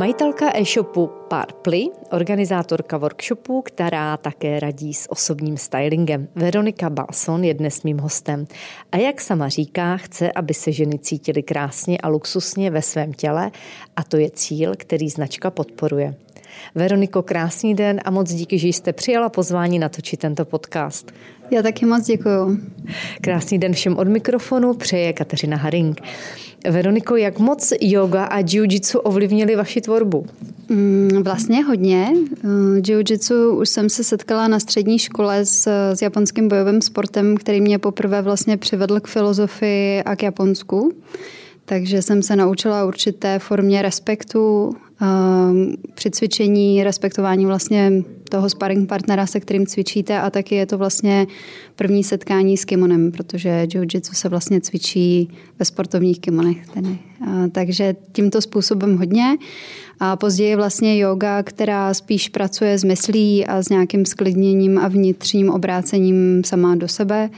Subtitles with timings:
[0.00, 6.28] Majitelka e-shopu Parply, organizátorka workshopu, která také radí s osobním stylingem.
[6.34, 8.46] Veronika Balson je dnes mým hostem.
[8.92, 13.50] A jak sama říká, chce, aby se ženy cítily krásně a luxusně ve svém těle
[13.96, 16.14] a to je cíl, který značka podporuje.
[16.74, 21.12] Veroniko, krásný den a moc díky, že jste přijala pozvání natočit tento podcast.
[21.50, 22.58] Já taky moc děkuju.
[23.20, 26.00] Krásný den všem od mikrofonu přeje Kateřina Haring.
[26.70, 30.26] Veroniko, jak moc yoga a jiu-jitsu ovlivnili vaši tvorbu?
[30.68, 32.08] Mm, vlastně hodně.
[32.44, 37.60] Eh, jiu-jitsu už jsem se setkala na střední škole s, s japonským bojovým sportem, který
[37.60, 40.92] mě poprvé vlastně přivedl k filozofii a k Japonsku.
[41.64, 44.74] Takže jsem se naučila určité formě respektu
[45.94, 47.92] při cvičení, respektování vlastně
[48.30, 51.26] toho sparring partnera, se kterým cvičíte a taky je to vlastně
[51.76, 55.28] první setkání s kimonem, protože jiu-jitsu se vlastně cvičí
[55.58, 56.68] ve sportovních kimonech.
[56.68, 56.98] Tedy.
[57.52, 59.36] Takže tímto způsobem hodně.
[60.00, 65.50] A později vlastně yoga, která spíš pracuje s myslí a s nějakým sklidněním a vnitřním
[65.50, 67.30] obrácením sama do sebe,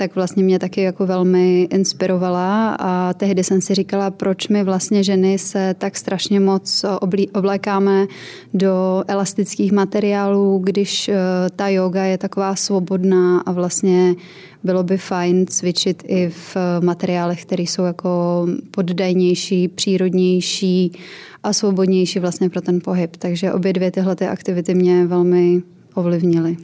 [0.00, 5.04] tak vlastně mě taky jako velmi inspirovala a tehdy jsem si říkala, proč my vlastně
[5.04, 6.84] ženy se tak strašně moc
[7.32, 8.06] oblékáme
[8.54, 11.16] do elastických materiálů, když eh,
[11.56, 14.14] ta yoga je taková svobodná a vlastně
[14.64, 20.92] bylo by fajn cvičit i v materiálech, které jsou jako poddajnější, přírodnější
[21.42, 23.16] a svobodnější vlastně pro ten pohyb.
[23.16, 25.62] Takže obě dvě tyhle ty aktivity mě velmi
[25.94, 26.56] ovlivnily.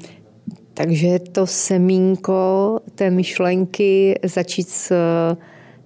[0.76, 5.36] Takže to semínko té myšlenky začít s eh,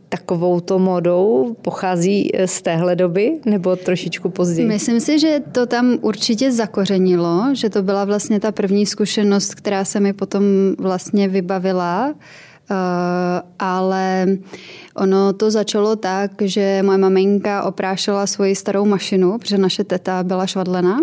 [0.08, 4.68] takovou to modou pochází eh, z téhle doby nebo trošičku později?
[4.68, 9.84] Myslím si, že to tam určitě zakořenilo, že to byla vlastně ta první zkušenost, která
[9.84, 10.42] se mi potom
[10.78, 12.14] vlastně vybavila.
[12.70, 12.76] Uh,
[13.58, 14.26] ale
[14.96, 20.46] ono to začalo tak, že moje maminka oprášela svoji starou mašinu, protože naše teta byla
[20.46, 20.98] švadlena.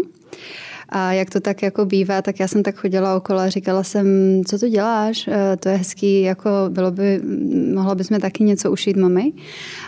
[0.89, 4.07] A jak to tak jako bývá, tak já jsem tak chodila okolo a říkala jsem,
[4.47, 5.27] co to děláš?
[5.27, 7.21] Eh, to je hezký, jako bylo by,
[7.73, 9.33] mohla bys taky něco ušít mami.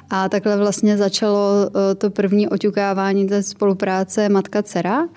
[0.10, 5.08] A takhle vlastně začalo eh, to první oťukávání té spolupráce matka-dcera.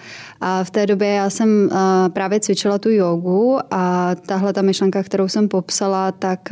[0.41, 1.77] A v té době já jsem eh,
[2.09, 6.49] právě cvičila tu jogu a tahle ta myšlenka, kterou jsem popsala, tak,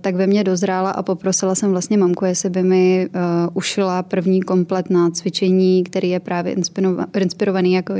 [0.00, 3.08] tak ve mně dozrála a poprosila jsem vlastně mamku, jestli by mi
[3.54, 6.56] ušila první komplet na cvičení, který je právě
[7.14, 7.96] inspirovaný jako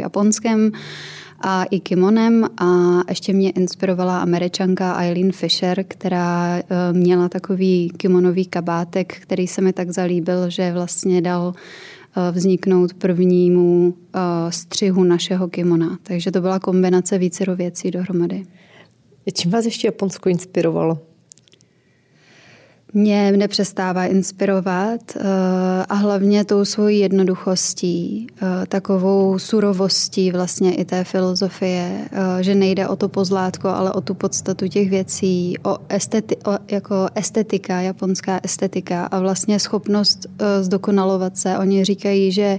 [1.41, 8.47] a i kimonem a ještě mě inspirovala američanka Eileen Fisher, která eh, měla takový kimonový
[8.47, 14.19] kabátek, který se mi tak zalíbil, že vlastně dal eh, vzniknout prvnímu eh,
[14.53, 15.99] střihu našeho kimona.
[16.03, 18.43] Takže to byla kombinace vícero věcí dohromady.
[19.33, 21.10] Čím vás ještě Japonsko inspirovalo?
[22.93, 25.21] Mě nepřestává inspirovat eh,
[25.89, 32.89] a hlavně tou svojí jednoduchostí, eh, takovou surovostí vlastně i té filozofie, eh, že nejde
[32.89, 38.41] o to pozlátko, ale o tu podstatu těch věcí, o, esteti, o jako estetika, japonská
[38.43, 40.27] estetika a vlastně schopnost
[40.61, 41.59] zdokonalovat se.
[41.59, 42.59] Oni říkají, že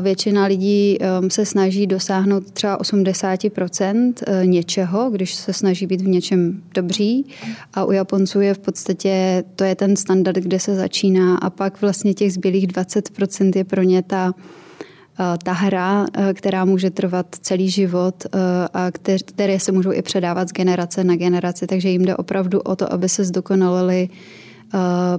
[0.00, 6.08] Většina lidí um, se snaží dosáhnout třeba 80% uh, něčeho, když se snaží být v
[6.08, 7.26] něčem dobří.
[7.74, 11.36] A u Japonců je v podstatě, to je ten standard, kde se začíná.
[11.36, 16.64] A pak vlastně těch zbylých 20% je pro ně ta, uh, ta hra, uh, která
[16.64, 18.26] může trvat celý život
[18.74, 18.90] a
[19.24, 21.66] které se můžou i předávat z generace na generaci.
[21.66, 24.08] Takže jim jde opravdu o to, aby se zdokonalili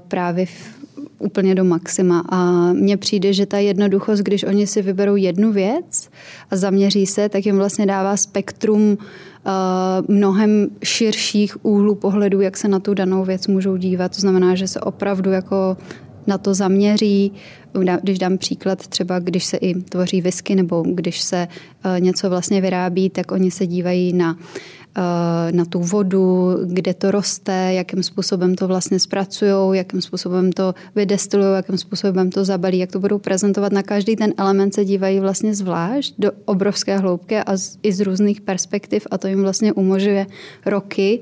[0.07, 0.81] právě v
[1.21, 2.23] úplně do maxima.
[2.29, 6.09] A mně přijde, že ta jednoduchost, když oni si vyberou jednu věc
[6.51, 12.67] a zaměří se, tak jim vlastně dává spektrum uh, mnohem širších úhlů pohledu, jak se
[12.67, 14.15] na tu danou věc můžou dívat.
[14.15, 15.77] To znamená, že se opravdu jako
[16.27, 17.31] na to zaměří.
[18.01, 21.47] Když dám příklad, třeba když se i tvoří whisky nebo když se
[21.85, 24.80] uh, něco vlastně vyrábí, tak oni se dívají na Eh,
[25.51, 31.55] na tu vodu, kde to roste, jakým způsobem to vlastně zpracují, jakým způsobem to vydestilují,
[31.55, 33.71] jakým způsobem to zabalí, jak to budou prezentovat.
[33.71, 37.99] Na každý ten element se dívají vlastně zvlášť do obrovské hloubky a z, i z
[37.99, 40.27] různých perspektiv a to jim vlastně umožňuje
[40.65, 41.21] roky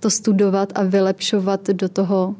[0.00, 2.34] to studovat a vylepšovat do toho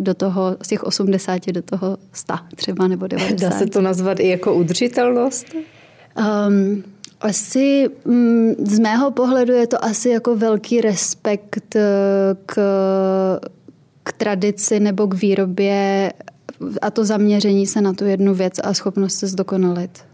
[0.00, 3.40] do toho, z těch 80 do toho 100 třeba nebo 90.
[3.40, 5.46] Dá se to nazvat i jako udržitelnost?
[6.18, 6.84] Um,
[7.20, 11.82] asi mm, z mého pohledu je to asi jako velký respekt eh,
[12.46, 12.54] k,
[14.02, 16.12] k tradici nebo k výrobě
[16.82, 20.04] a to zaměření se na tu jednu věc a schopnost se zdokonalit.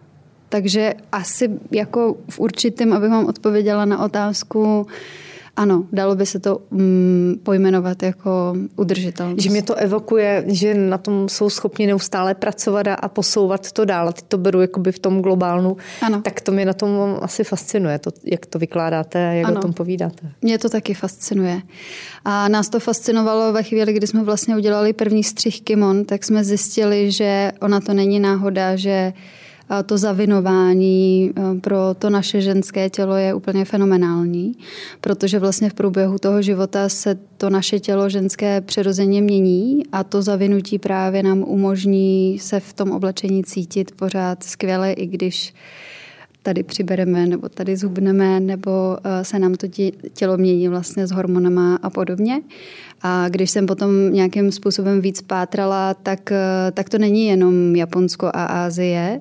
[0.48, 4.86] Takže asi jako v určitém, abych vám odpověděla na otázku,
[5.56, 9.42] Ano, dalo by se to mm, pojmenovat jako udržitelnost.
[9.42, 14.12] Že mě to evokuje, že na tom jsou schopni neustále pracovat a, posouvat to dál.
[14.12, 15.76] Ty to beru jakoby v tom globálnu.
[16.02, 16.22] Ano.
[16.22, 16.90] Tak to mě na tom
[17.20, 19.58] asi fascinuje, to, jak to vykládáte a jak ano.
[19.58, 20.32] o tom povídáte.
[20.42, 21.62] Mě to taky fascinuje.
[22.24, 26.44] A nás to fascinovalo ve chvíli, kdy jsme vlastně udělali první střih kimon, tak jsme
[26.44, 29.12] zjistili, že ona to není náhoda, že
[29.82, 34.52] to zavinování eh, pro to naše ženské tělo je úplně fenomenální,
[35.00, 40.22] protože vlastně v průběhu toho života se to naše tělo ženské přirozeně mění a to
[40.22, 45.54] zavinutí právě nám umožní se v tom oblečení cítit pořád skvěle, i když
[46.42, 49.66] tady přibereme nebo tady zhubneme, nebo eh, se nám to
[50.12, 52.42] tělo mění vlastně s hormonama a podobně.
[53.02, 58.26] A když jsem potom nějakým způsobem víc pátrala, tak, eh, tak to není jenom Japonsko
[58.26, 59.20] a Ázie,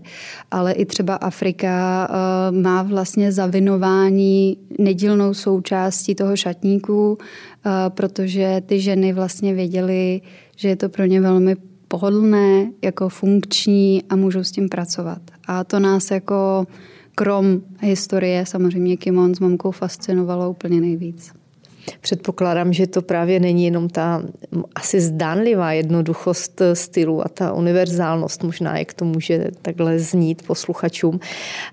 [0.51, 7.17] ale i třeba Afrika eh, má vlastně zavinování nedílnou součástí toho šatníku,
[7.89, 10.21] protože ty ženy vlastně věděly,
[10.55, 11.55] že je to pro ně velmi
[11.91, 15.21] pohodlné, jako funkční a můžou s tím pracovat.
[15.47, 16.67] A to nás jako
[17.15, 21.41] krom historie samozřejmě Kimon s mamkou fascinovalo úplně nejvíc.
[22.01, 24.23] Předpokládám, že to právě není jenom ta
[24.75, 31.19] asi zdánlivá jednoduchost stylu a ta univerzálnost možná, jak to může takhle znít posluchačům,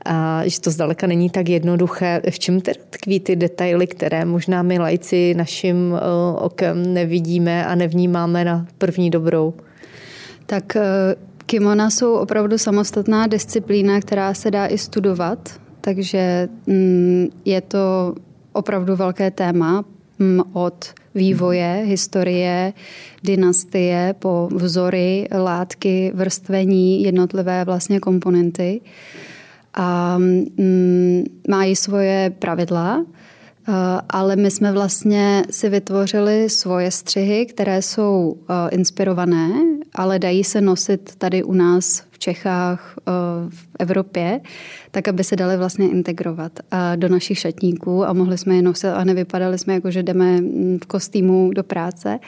[0.05, 2.23] a že to zdaleka není tak jednoduché.
[2.31, 6.01] V čem teda tkví ty detaily, které možná my lajci naším eh,
[6.39, 9.55] okem nevidíme a nevnímáme na první dobrou?
[10.47, 10.83] Tak eh,
[11.49, 18.15] Kimona jsou opravdu samostatná disciplína, která se dá i studovat, takže mm, je to
[18.53, 19.85] opravdu velké téma
[20.19, 22.73] mm, od vývoje, historie,
[23.25, 28.81] dynastie po vzory, látky, vrstvení, jednotlivé vlastně komponenty.
[29.75, 33.05] A mm, mají svoje pravidla,
[33.69, 39.51] Eh, ale my jsme vlastně si vytvořili svoje střihy, které jsou eh, inspirované,
[39.95, 43.11] ale dají se nosit tady u nás Čechách, eh,
[43.49, 44.41] v Evropě,
[44.91, 46.53] tak aby se daly vlastně integrovat
[46.97, 50.79] do našich šatníků a mohli jsme je nosit a nevypadali jsme jako, že jdeme mm,
[50.83, 52.19] v kostýmu do práce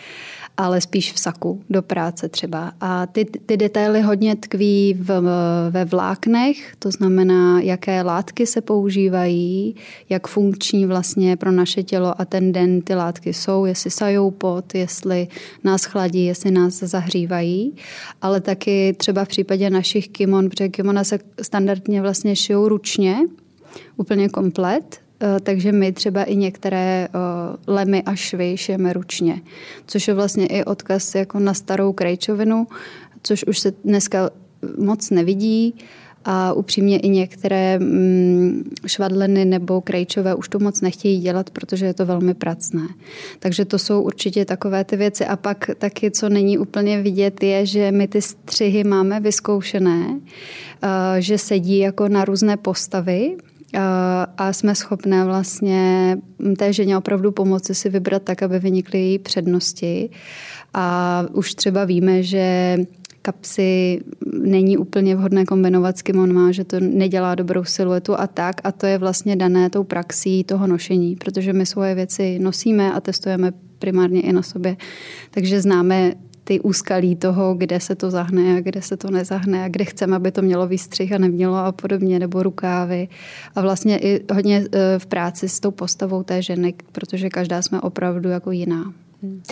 [0.61, 2.73] ale spíš v saku do práce třeba.
[2.81, 5.23] A ty, ty detaily hodně tkví v,
[5.71, 9.75] ve vláknech, to znamená, jaké látky se používají,
[10.09, 14.75] jak funkční vlastně pro naše tělo a ten den ty látky jsou, jestli sajou pot,
[14.75, 15.29] jestli
[15.65, 17.75] nás chladí, jestli nás zahřívají,
[18.23, 23.17] ale taky třeba v případě našich kimon, protože kimona se standardně vlastně šijou ručně,
[23.97, 27.19] úplně komplet, Eh, takže my třeba i některé eh,
[27.67, 29.41] lemy a švy šijeme ručně,
[29.87, 32.67] což je vlastně i odkaz jako na starou krejčovinu,
[33.23, 34.31] což už se dneska
[34.79, 35.75] moc nevidí
[36.25, 41.95] a upřímně i některé mm, švadleny nebo krejčové už to moc nechtějí dělat, protože je
[41.95, 42.89] to velmi pracné.
[43.39, 45.27] Takže to jsou určitě takové ty věci.
[45.27, 50.21] A pak taky, co není úplně vidět, je, že my ty střihy máme vyzkoušené,
[50.83, 53.37] eh, že sedí jako na různé postavy,
[54.37, 56.17] a jsme schopné vlastně
[56.59, 60.11] té ženě opravdu pomoci si vybrat tak, aby vynikly její přednosti.
[60.75, 62.77] A už třeba víme, že
[63.23, 64.01] kapsy
[64.33, 68.61] není úplně vhodné kombinovat s kimonem, že to nedělá dobrou siluetu a tak.
[68.65, 73.01] A to je vlastně dané tou praxí toho nošení, protože my svoje věci nosíme a
[73.01, 74.77] testujeme primárně i na sobě.
[75.31, 76.15] Takže známe
[76.45, 80.17] ty úskalí toho, kde se to zahne a kde se to nezahne a kde chceme,
[80.17, 83.09] aby to mělo výstřih a nemělo a podobně, nebo rukávy.
[83.55, 87.81] A vlastně i hodně e, v práci s tou postavou té ženy, protože každá jsme
[87.81, 88.93] opravdu jako jiná.
[89.23, 89.43] Hmm.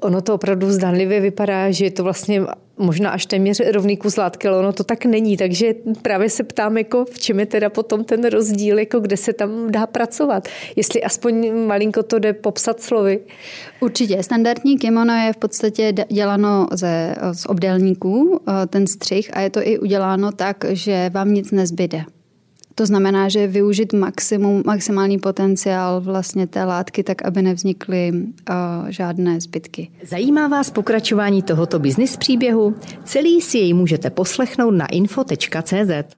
[0.00, 2.40] Ono to opravdu zdánlivě vypadá, že je to vlastně
[2.80, 5.36] možná až téměř rovný kus látky, ale ono to tak není.
[5.36, 9.32] Takže právě se ptám, jako v čem je teda potom ten rozdíl, jako kde se
[9.32, 10.48] tam dá pracovat.
[10.76, 13.20] Jestli aspoň malinko to jde popsat slovy.
[13.80, 14.22] Určitě.
[14.22, 19.60] Standardní kimono je v podstatě děláno ze, z obdélníků, eh, ten střih, a je to
[19.62, 22.04] i uděláno tak, že vám nic nezbyde.
[22.80, 29.40] To znamená, že využít maximum, maximální potenciál vlastně té látky, tak aby nevznikly uh, žádné
[29.40, 29.90] zbytky.
[30.04, 32.74] Zajímá vás pokračování tohoto biznis příběhu?
[33.04, 36.16] Celý si jej můžete poslechnout na info.cz.